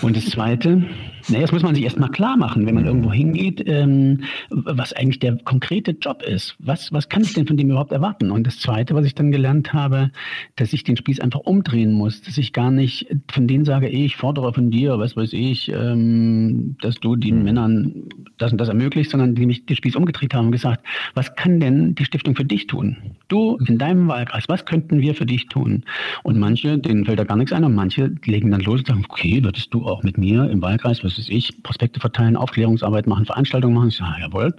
[0.00, 0.82] Und das Zweite,
[1.30, 5.20] naja, das muss man sich erstmal klar machen, wenn man irgendwo hingeht, ähm, was eigentlich
[5.20, 6.56] der konkrete Job ist.
[6.58, 8.30] Was, was kann ich denn von dem überhaupt erwarten?
[8.30, 10.10] Und das Zweite, was ich dann gelernt habe,
[10.56, 14.04] dass ich den Spieß einfach umdrehen muss, dass ich gar nicht von denen sage, ey,
[14.06, 17.44] ich fordere von dir, was weiß ich, ähm, dass du den mhm.
[17.44, 17.94] Männern
[18.38, 21.60] das und das ermöglicht, sondern die mich den Spieß umgedreht haben und gesagt, was kann
[21.60, 22.96] denn die Stiftung für dich tun?
[23.28, 25.84] Du in deinem Wahlkreis, was könnten wir für dich tun?
[26.24, 29.04] Und manche, denen fällt da gar nichts ein und manche legen dann los und sagen,
[29.08, 33.26] okay, würdest du auch mit mir im Wahlkreis, was weiß ich, Prospekte verteilen, Aufklärungsarbeit machen,
[33.26, 33.88] Veranstaltungen machen.
[33.88, 34.54] Ich sage, jawohl,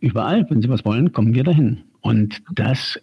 [0.00, 1.84] überall, wenn Sie was wollen, kommen wir dahin.
[2.00, 2.98] Und das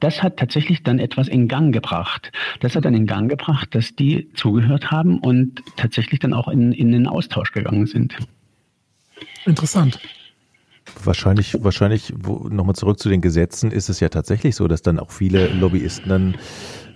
[0.00, 2.30] das hat tatsächlich dann etwas in Gang gebracht.
[2.60, 6.72] Das hat dann in Gang gebracht, dass die zugehört haben und tatsächlich dann auch in,
[6.72, 8.14] in den Austausch gegangen sind.
[9.46, 9.98] Interessant.
[11.02, 12.14] Wahrscheinlich, wahrscheinlich
[12.50, 16.08] nochmal zurück zu den Gesetzen, ist es ja tatsächlich so, dass dann auch viele Lobbyisten
[16.08, 16.34] dann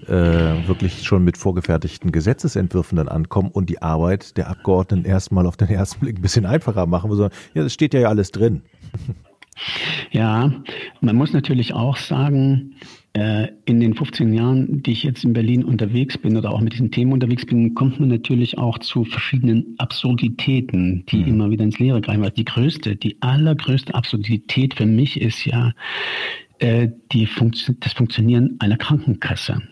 [0.07, 5.57] äh, wirklich schon mit vorgefertigten Gesetzesentwürfen dann ankommen und die Arbeit der Abgeordneten erstmal auf
[5.57, 7.13] den ersten Blick ein bisschen einfacher machen.
[7.15, 8.63] So, ja, das steht ja alles drin.
[10.13, 10.53] Ja,
[11.01, 12.77] man muss natürlich auch sagen,
[13.15, 16.91] in den 15 Jahren, die ich jetzt in Berlin unterwegs bin oder auch mit diesen
[16.91, 21.29] Themen unterwegs bin, kommt man natürlich auch zu verschiedenen Absurditäten, die mhm.
[21.29, 22.23] immer wieder ins Leere greifen.
[22.23, 25.73] Also die größte, die allergrößte Absurdität für mich ist ja
[26.59, 29.63] äh, die Funktio das Funktionieren einer Krankenkasse.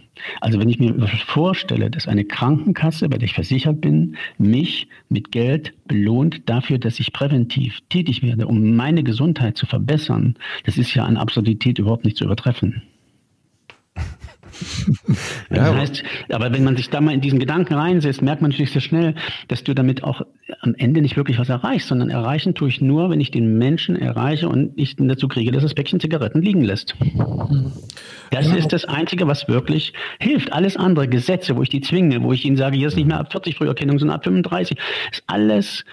[0.40, 0.94] Also wenn ich mir
[1.26, 6.98] vorstelle, dass eine Krankenkasse, bei der ich versichert bin, mich mit Geld belohnt dafür, dass
[7.00, 12.04] ich präventiv tätig werde, um meine Gesundheit zu verbessern, das ist ja an Absurdität überhaupt
[12.04, 12.82] nicht zu übertreffen.
[15.50, 18.50] ja, das heißt, aber wenn man sich da mal in diesen Gedanken reinsetzt, merkt man
[18.50, 19.14] natürlich sehr schnell,
[19.48, 20.22] dass du damit auch
[20.60, 23.96] am Ende nicht wirklich was erreichst, sondern erreichen tue ich nur, wenn ich den Menschen
[23.96, 26.94] erreiche und nicht dazu kriege, dass das Päckchen Zigaretten liegen lässt.
[28.30, 28.56] Das ja.
[28.56, 30.52] ist das Einzige, was wirklich hilft.
[30.52, 33.20] Alles andere, Gesetze, wo ich die zwinge, wo ich ihnen sage, hier ist nicht mehr
[33.20, 34.78] ab 40 Früherkennung, sondern ab 35,
[35.12, 35.84] ist alles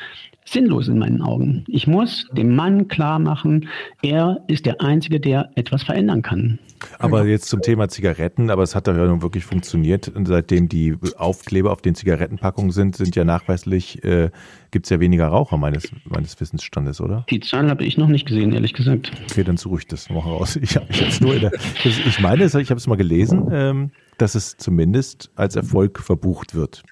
[0.46, 1.64] sinnlos in meinen Augen.
[1.68, 3.70] Ich muss dem Mann klar machen,
[4.02, 6.60] er ist der Einzige, der etwas verändern kann.
[7.00, 10.12] Aber jetzt zum Thema Zigaretten, aber es hat doch ja nun wirklich funktioniert.
[10.26, 14.32] Seitdem die Aufkleber auf den Zigarettenpackungen sind, sind ja nachweislich, äh,
[14.72, 17.26] gibt es ja weniger Raucher meines, meines Wissensstandes, oder?
[17.30, 19.12] Die Zahl habe ich noch nicht gesehen, ehrlich gesagt.
[19.30, 20.60] Okay, dann suche ich das noch raus.
[20.64, 21.52] Ich, ich, nur der,
[21.84, 26.84] ich meine, ich habe es mal gelesen, ähm, dass es zumindest als Erfolg verbucht wird.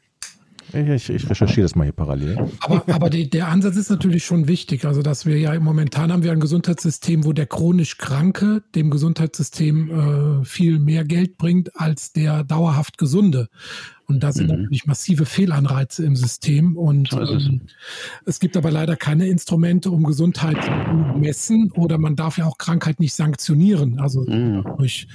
[0.74, 2.50] Ich, ich, recherchiere das mal hier parallel.
[2.62, 4.86] Aber, aber die, der Ansatz ist natürlich schon wichtig.
[4.86, 10.42] Also, dass wir ja momentan haben wir ein Gesundheitssystem, wo der chronisch Kranke dem Gesundheitssystem
[10.42, 13.50] äh, viel mehr Geld bringt als der dauerhaft Gesunde.
[14.12, 14.62] Und da sind mhm.
[14.64, 16.76] natürlich massive Fehlanreize im System.
[16.76, 17.62] Und ähm,
[18.26, 20.72] es gibt aber leider keine Instrumente, um Gesundheit zu
[21.18, 24.00] messen oder man darf ja auch Krankheit nicht sanktionieren.
[24.00, 24.66] Also mhm.
[24.78, 25.08] durch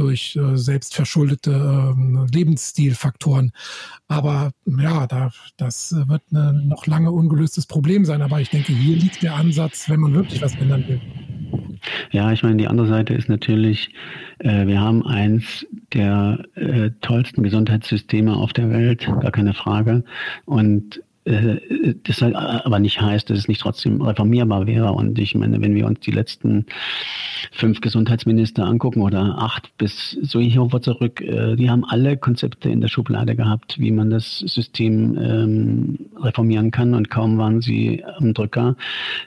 [0.00, 3.52] durch äh, selbstverschuldete äh, Lebensstilfaktoren.
[4.08, 8.22] Aber ja, da, das wird ein noch lange ungelöstes Problem sein.
[8.22, 11.00] Aber ich denke, hier liegt der Ansatz, wenn man wirklich was ändern will.
[12.10, 13.92] Ja, ich meine, die andere Seite ist natürlich,
[14.38, 20.04] äh, wir haben eins der äh, tollsten Gesundheitssysteme auf der Welt, gar keine Frage.
[20.46, 21.02] Und
[22.04, 24.92] das aber nicht heißt, dass es nicht trotzdem reformierbar wäre.
[24.92, 26.66] Und ich meine, wenn wir uns die letzten
[27.52, 32.80] fünf Gesundheitsminister angucken oder acht bis so hier zurück, äh, die haben alle Konzepte in
[32.80, 36.94] der Schublade gehabt, wie man das System ähm, reformieren kann.
[36.94, 38.76] Und kaum waren sie am Drücker,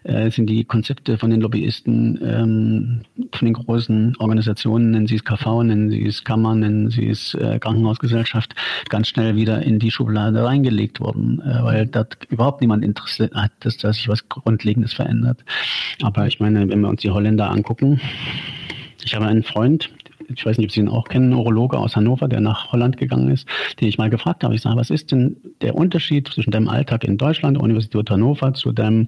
[0.04, 3.02] äh, sind die Konzepte von den Lobbyisten, ähm,
[3.34, 7.34] von den großen Organisationen, nennen sie es KV, nennen sie es Kammer, nennen sie es
[7.36, 8.56] äh, Krankenhausgesellschaft,
[8.90, 11.64] ganz schnell wieder in die Schublade reingelegt worden, äh,
[11.94, 15.44] weil dort überhaupt niemand Interesse hat, dass da sich was Grundlegendes verändert.
[16.02, 18.02] Aber ich meine, wenn wir uns die Holländer angucken,
[19.04, 19.90] ich habe einen Freund,
[20.38, 23.30] ich weiß nicht, ob Sie ihn auch kennen, Neurologe aus Hannover, der nach Holland gegangen
[23.30, 23.48] ist,
[23.80, 24.56] den ich mal gefragt habe.
[24.56, 28.72] Ich sage, was ist denn der Unterschied zwischen deinem Alltag in Deutschland, Universität Hannover, zu
[28.72, 29.08] deinem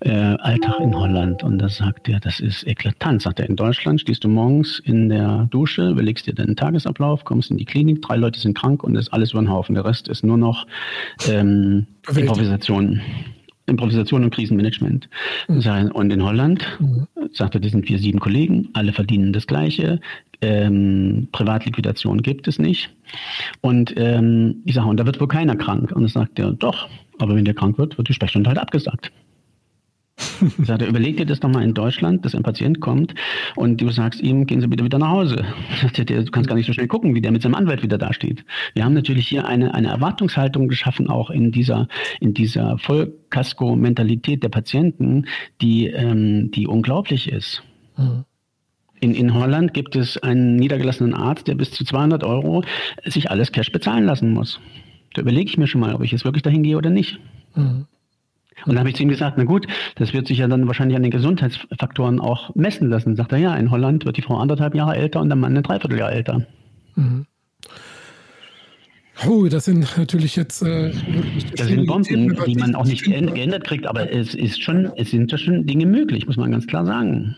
[0.00, 1.42] äh, Alltag in Holland?
[1.42, 3.22] Und da sagt er, das ist eklatant.
[3.22, 7.50] Sagt er, in Deutschland stehst du morgens in der Dusche, überlegst dir deinen Tagesablauf, kommst
[7.50, 9.74] in die Klinik, drei Leute sind krank und das ist alles über den Haufen.
[9.74, 10.66] Der Rest ist nur noch
[11.28, 13.00] ähm, Improvisation.
[13.70, 15.08] Improvisation und Krisenmanagement.
[15.48, 15.90] Mhm.
[15.92, 17.06] Und in Holland, mhm.
[17.32, 20.00] sagt er, das sind wir sieben Kollegen, alle verdienen das Gleiche,
[20.42, 22.90] ähm, Privatliquidation gibt es nicht.
[23.60, 25.92] Und ähm, ich sage, und da wird wohl keiner krank.
[25.92, 29.12] Und dann sagt er, doch, aber wenn der krank wird, wird die Sprechstunde halt abgesagt.
[30.58, 33.14] Ich sagte, überleg dir das doch mal in Deutschland, dass ein Patient kommt
[33.56, 35.44] und du sagst ihm, gehen Sie bitte wieder nach Hause.
[35.82, 38.44] Sagte, du kannst gar nicht so schnell gucken, wie der mit seinem Anwalt wieder dasteht.
[38.74, 41.88] Wir haben natürlich hier eine, eine Erwartungshaltung geschaffen, auch in dieser,
[42.20, 45.26] in dieser Vollkasko-Mentalität der Patienten,
[45.60, 47.62] die, ähm, die unglaublich ist.
[47.96, 48.24] Mhm.
[49.00, 52.62] In, in Holland gibt es einen niedergelassenen Arzt, der bis zu 200 Euro
[53.04, 54.60] sich alles Cash bezahlen lassen muss.
[55.14, 57.18] Da überlege ich mir schon mal, ob ich jetzt wirklich dahin gehe oder nicht.
[57.54, 57.86] Mhm.
[58.66, 60.96] Und da habe ich zu ihm gesagt, na gut, das wird sich ja dann wahrscheinlich
[60.96, 63.16] an den Gesundheitsfaktoren auch messen lassen.
[63.16, 65.62] Sagt er, ja, in Holland wird die Frau anderthalb Jahre älter und der Mann ein
[65.62, 66.46] Dreivierteljahr älter.
[66.94, 67.26] Mhm.
[69.26, 70.92] Oh, das sind natürlich jetzt äh,
[71.56, 75.30] das sind Bomben, die man auch nicht geändert kriegt, aber es ist schon, es sind
[75.30, 77.36] ja schon Dinge möglich, muss man ganz klar sagen.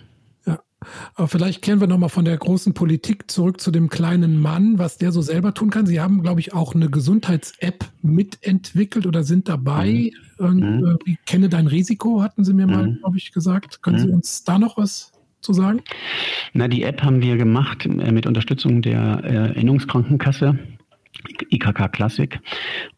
[1.15, 4.99] Aber vielleicht kehren wir nochmal von der großen Politik zurück zu dem kleinen Mann, was
[4.99, 5.87] der so selber tun kann.
[5.87, 10.11] Sie haben, glaube ich, auch eine Gesundheits-App mitentwickelt oder sind dabei.
[10.13, 10.32] Mhm.
[10.43, 12.99] Äh, kenne dein Risiko, hatten Sie mir mal, mhm.
[12.99, 13.83] glaube ich, gesagt.
[13.83, 14.03] Können mhm.
[14.03, 15.81] Sie uns da noch was zu sagen?
[16.53, 20.59] Na, die App haben wir gemacht äh, mit Unterstützung der äh, Erinnerungskrankenkasse.
[21.51, 22.41] IKK Classic.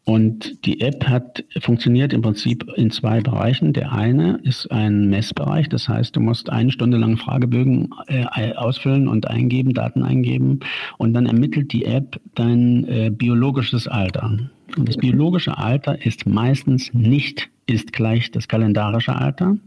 [0.05, 3.73] Und die App hat funktioniert im Prinzip in zwei Bereichen.
[3.73, 9.07] Der eine ist ein Messbereich, das heißt, du musst eine Stunde lang Fragebögen äh, ausfüllen
[9.07, 10.61] und eingeben, Daten eingeben
[10.97, 14.49] und dann ermittelt die App dein äh, biologisches Alter.
[14.77, 19.57] Und das biologische Alter ist meistens nicht ist gleich das kalendarische Alter.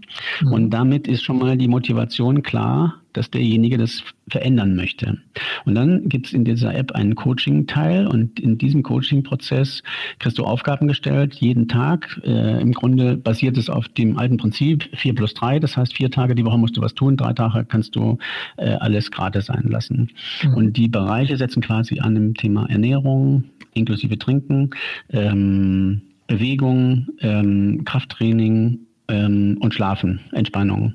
[0.41, 0.53] Mhm.
[0.53, 5.19] Und damit ist schon mal die Motivation klar, dass derjenige das verändern möchte.
[5.65, 9.83] Und dann gibt es in dieser App einen Coaching-Teil und in diesem Coaching-Prozess
[10.21, 12.21] kriegst du Aufgaben gestellt, jeden Tag.
[12.25, 16.11] Äh, Im Grunde basiert es auf dem alten Prinzip 4 plus 3, das heißt vier
[16.11, 18.19] Tage die Woche musst du was tun, drei Tage kannst du
[18.57, 20.11] äh, alles gratis sein lassen.
[20.43, 20.55] Mhm.
[20.55, 24.71] Und die Bereiche setzen quasi an dem Thema Ernährung, inklusive Trinken,
[25.11, 30.95] ähm, Bewegung, ähm, Krafttraining ähm, und Schlafen, Entspannung.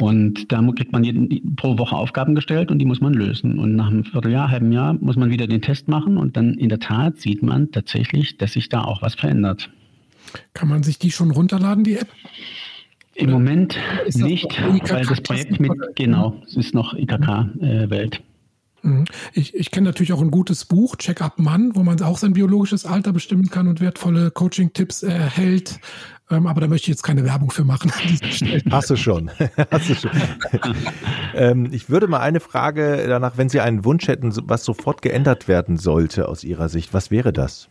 [0.00, 3.58] Und da kriegt man jeden, pro Woche Aufgaben gestellt und die muss man lösen.
[3.58, 6.68] Und nach einem Vierteljahr, halben Jahr muss man wieder den Test machen und dann in
[6.68, 9.70] der Tat sieht man tatsächlich, dass sich da auch was verändert.
[10.54, 12.08] Kann man sich die schon runterladen, die App?
[13.14, 13.78] Im Oder Moment
[14.14, 18.16] nicht, weil das Projekt mit, genau, es ist noch IKK-Welt.
[18.16, 18.33] Äh, Mhm.
[19.32, 22.34] Ich, ich kenne natürlich auch ein gutes Buch, Check Up Mann, wo man auch sein
[22.34, 25.80] biologisches Alter bestimmen kann und wertvolle Coaching-Tipps erhält.
[26.30, 27.92] Ähm, aber da möchte ich jetzt keine Werbung für machen.
[28.70, 29.30] Hast du schon.
[29.70, 30.10] Hast du schon.
[31.34, 35.48] ähm, ich würde mal eine Frage danach, wenn Sie einen Wunsch hätten, was sofort geändert
[35.48, 37.68] werden sollte aus Ihrer Sicht, was wäre das?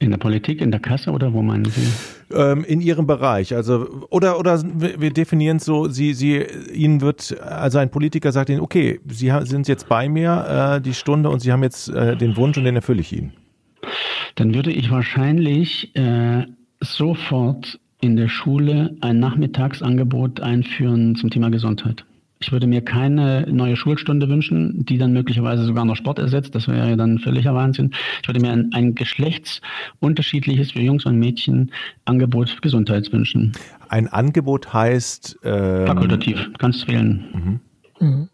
[0.00, 1.86] In der Politik, in der Kasse oder wo meinen Sie?
[2.34, 3.54] Ähm, in Ihrem Bereich.
[3.54, 8.48] Also, oder, oder wir definieren es so, Sie, Sie, Ihnen wird, also ein Politiker sagt
[8.48, 12.16] Ihnen, okay, Sie sind jetzt bei mir äh, die Stunde und Sie haben jetzt äh,
[12.16, 13.34] den Wunsch und den erfülle ich Ihnen.
[14.36, 16.46] Dann würde ich wahrscheinlich äh,
[16.80, 22.06] sofort in der Schule ein Nachmittagsangebot einführen zum Thema Gesundheit.
[22.42, 26.54] Ich würde mir keine neue Schulstunde wünschen, die dann möglicherweise sogar noch Sport ersetzt.
[26.54, 27.90] Das wäre ja dann völliger Wahnsinn.
[28.22, 31.70] Ich würde mir ein, ein geschlechtsunterschiedliches für Jungs und Mädchen
[32.06, 33.52] Angebot Gesundheits wünschen.
[33.90, 37.60] Ein Angebot heißt ähm, fakultativ, kannst wählen.
[38.00, 38.08] Mhm.
[38.08, 38.28] Mhm.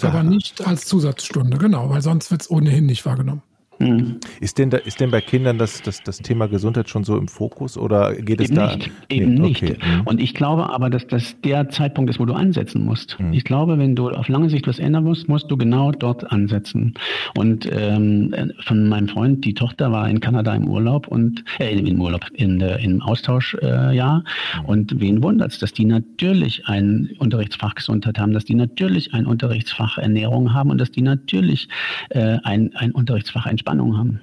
[0.00, 3.42] Aber nicht als Zusatzstunde, genau, weil sonst wird es ohnehin nicht wahrgenommen.
[3.80, 4.18] Mhm.
[4.40, 7.28] Ist, denn da, ist denn bei Kindern das, das, das Thema Gesundheit schon so im
[7.28, 8.76] Fokus oder geht es eben da?
[8.76, 9.62] Nicht, eben nee, nicht.
[9.62, 9.76] Okay.
[9.82, 10.02] Mhm.
[10.02, 13.18] Und ich glaube aber, dass das der Zeitpunkt ist, wo du ansetzen musst.
[13.18, 13.32] Mhm.
[13.32, 16.94] Ich glaube, wenn du auf lange Sicht was ändern musst, musst du genau dort ansetzen.
[17.36, 22.00] Und ähm, von meinem Freund, die Tochter war in Kanada im Urlaub und äh, im
[22.00, 24.24] Urlaub, in der, im Austauschjahr.
[24.24, 29.14] Äh, und wen wundert es, dass die natürlich ein Unterrichtsfach Gesundheit haben, dass die natürlich
[29.14, 31.68] ein Unterrichtsfach Ernährung haben und dass die natürlich
[32.10, 34.20] äh, ein, ein Unterrichtsfach Entspannung haben.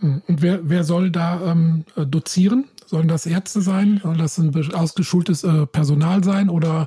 [0.00, 0.22] Hm.
[0.26, 2.64] Und wer, wer soll da ähm, dozieren?
[2.86, 4.00] Sollen das Ärzte sein?
[4.02, 6.86] Soll das ein ausgeschultes äh, Personal sein oder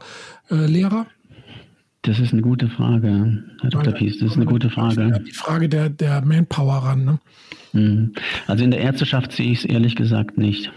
[0.51, 1.07] äh, Lehrer?
[2.03, 3.93] Das ist eine gute Frage, Herr Dr.
[3.93, 5.21] Pies, das ist eine gute Frage.
[5.27, 7.03] Die Frage der, der Manpower ran.
[7.03, 7.19] Ne?
[7.71, 8.13] Hm.
[8.45, 10.71] Also in der Ärzteschaft sehe ich es ehrlich gesagt nicht.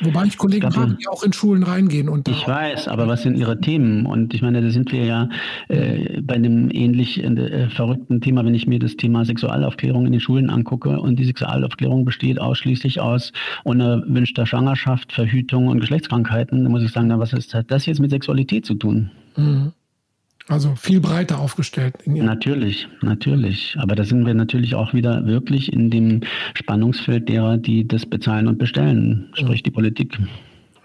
[0.00, 2.08] Wobei ich Kollegen habe, die auch in Schulen reingehen.
[2.08, 4.06] Und ich weiß, aber was sind ihre Themen?
[4.06, 5.28] Und ich meine, da sind wir ja
[5.68, 10.20] äh, bei einem ähnlich äh, verrückten Thema, wenn ich mir das Thema Sexualaufklärung in den
[10.20, 11.00] Schulen angucke.
[11.00, 13.32] Und die Sexualaufklärung besteht ausschließlich aus
[13.64, 16.64] unerwünschter Schwangerschaft, Verhütung und Geschlechtskrankheiten.
[16.64, 19.10] Da muss ich sagen, na, was ist, hat das jetzt mit Sexualität zu tun?
[19.36, 19.72] Mhm.
[20.48, 22.06] Also viel breiter aufgestellt.
[22.06, 23.76] Natürlich, natürlich.
[23.80, 26.20] Aber da sind wir natürlich auch wieder wirklich in dem
[26.54, 30.16] Spannungsfeld derer, die das bezahlen und bestellen, sprich die Politik.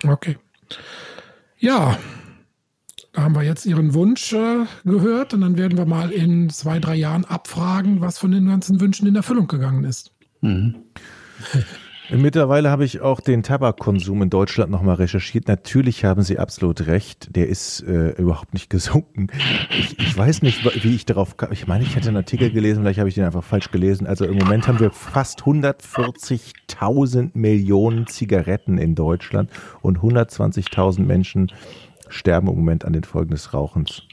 [0.03, 0.37] Okay.
[1.59, 1.95] Ja,
[3.13, 6.79] da haben wir jetzt Ihren Wunsch äh, gehört und dann werden wir mal in zwei,
[6.79, 10.11] drei Jahren abfragen, was von den ganzen Wünschen in Erfüllung gegangen ist.
[10.41, 10.75] Mhm.
[12.13, 15.47] Mittlerweile habe ich auch den Tabakkonsum in Deutschland nochmal recherchiert.
[15.47, 17.33] Natürlich haben Sie absolut recht.
[17.35, 19.27] Der ist äh, überhaupt nicht gesunken.
[19.69, 21.53] Ich, ich, weiß nicht, wie ich darauf kam.
[21.53, 24.07] Ich meine, ich hätte einen Artikel gelesen, vielleicht habe ich den einfach falsch gelesen.
[24.07, 29.49] Also im Moment haben wir fast 140.000 Millionen Zigaretten in Deutschland
[29.81, 31.51] und 120.000 Menschen
[32.11, 34.03] sterben im Moment an den Folgen des Rauchens.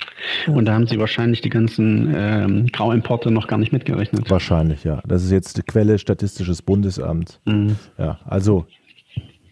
[0.46, 4.30] Und da haben Sie wahrscheinlich die ganzen ähm, Grauimporte noch gar nicht mitgerechnet.
[4.30, 5.02] Wahrscheinlich, ja.
[5.06, 7.40] Das ist jetzt die Quelle Statistisches Bundesamt.
[7.44, 7.76] Mhm.
[7.98, 8.66] Ja, also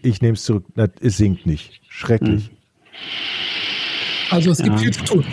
[0.02, 0.64] ich nehme es zurück,
[1.00, 1.80] es sinkt nicht.
[1.88, 2.50] Schrecklich.
[2.50, 2.56] Mhm.
[4.30, 4.78] Also es gibt ja.
[4.78, 5.24] viel zu tun.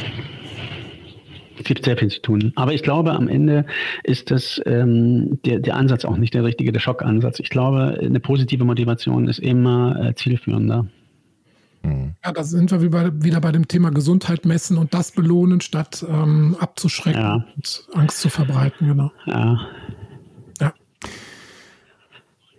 [1.57, 2.51] Es gibt sehr viel zu tun.
[2.55, 3.65] Aber ich glaube, am Ende
[4.03, 7.39] ist das ähm, der, der Ansatz auch nicht der richtige, der Schockansatz.
[7.39, 10.87] Ich glaube, eine positive Motivation ist immer äh, zielführender.
[12.23, 16.55] Ja, da sind wir wieder bei dem Thema Gesundheit messen und das belohnen, statt ähm,
[16.59, 17.45] abzuschrecken ja.
[17.55, 19.11] und Angst zu verbreiten, genau.
[19.25, 19.39] Ja.
[19.39, 19.59] ja.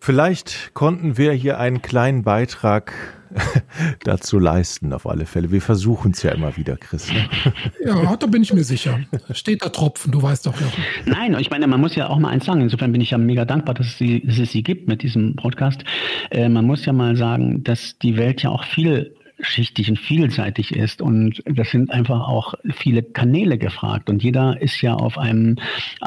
[0.05, 2.93] Vielleicht konnten wir hier einen kleinen Beitrag
[4.05, 5.51] dazu leisten, auf alle Fälle.
[5.51, 7.11] Wir versuchen es ja immer wieder, Chris.
[7.11, 7.27] Ne?
[7.87, 9.01] Ja, da bin ich mir sicher.
[9.31, 10.67] Steht da Tropfen, du weißt doch ja.
[11.07, 12.61] Nein, ich meine, man muss ja auch mal eins sagen.
[12.61, 15.37] Insofern bin ich ja mega dankbar, dass es sie, dass es sie gibt mit diesem
[15.37, 15.83] Podcast.
[16.31, 20.75] Äh, man muss ja mal sagen, dass die Welt ja auch viel schichtig und vielseitig
[20.75, 25.57] ist und das sind einfach auch viele Kanäle gefragt und jeder ist ja auf einem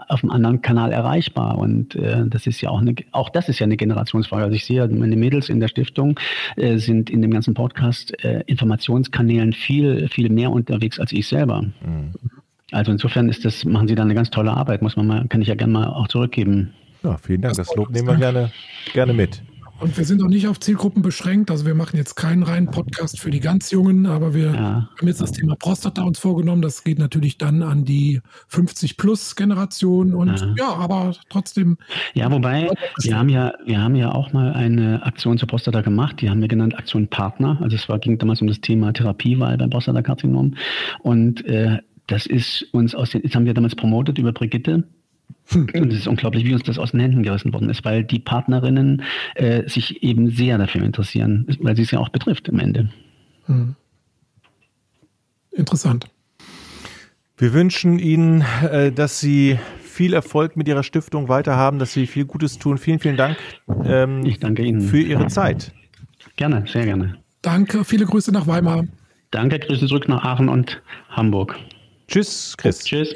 [0.08, 3.60] auf einem anderen Kanal erreichbar und äh, das ist ja auch eine auch das ist
[3.60, 4.44] ja eine Generationsfrage.
[4.44, 6.20] Also ich sehe meine Mädels in der Stiftung
[6.56, 11.63] äh, sind in dem ganzen Podcast äh, Informationskanälen viel viel mehr unterwegs als ich selber.
[11.63, 12.13] Mhm.
[12.72, 15.42] Also insofern ist das machen sie da eine ganz tolle Arbeit, muss man mal kann
[15.42, 16.74] ich ja gerne mal auch zurückgeben.
[17.04, 17.56] Ja, vielen Dank.
[17.56, 18.52] Das Lob nehmen wir gerne
[18.94, 19.42] gerne mit.
[19.80, 21.52] Und wir sind auch nicht auf Zielgruppen beschränkt.
[21.52, 24.90] Also wir machen jetzt keinen reinen Podcast für die ganz Jungen, aber wir ja.
[24.98, 26.63] haben jetzt das Thema Prostata uns vorgenommen.
[26.63, 30.54] Das geht natürlich dann an die 50-Plus-Generation und ja.
[30.58, 30.74] ja.
[30.74, 31.78] aber trotzdem.
[32.16, 36.22] Ja, wobei, wir haben ja, wir haben ja auch mal eine Aktion zur Prostata gemacht.
[36.22, 37.60] Die haben wir genannt Aktion Partner.
[37.62, 40.56] Also es war, ging damals um das Thema Therapiewahl beim Prostatakarzinom.
[41.02, 44.86] Und äh, das ist uns aus den, das haben wir damals promotet über Brigitte
[45.54, 48.20] und es ist unglaublich, wie uns das aus den Händen gerissen worden ist, weil die
[48.20, 49.04] Partnerinnen
[49.36, 52.90] äh, sich eben sehr dafür interessieren, weil sie es ja auch betrifft am Ende.
[53.46, 53.76] Hm.
[55.52, 56.08] Interessant.
[57.38, 62.26] Wir wünschen Ihnen, äh, dass Sie viel Erfolg mit Ihrer Stiftung weiterhaben, dass Sie viel
[62.26, 62.78] Gutes tun.
[62.78, 63.38] Vielen, vielen Dank.
[63.84, 64.82] Ähm, ich danke Ihnen.
[64.82, 65.72] Für Ihre Zeit.
[66.36, 67.18] Gerne, sehr gerne.
[67.42, 68.86] Danke, viele Grüße nach Weimar.
[69.32, 71.58] Danke, Grüße zurück nach Aachen und Hamburg.
[72.08, 72.84] Tschüss, Chris.
[72.84, 73.16] Tschüss.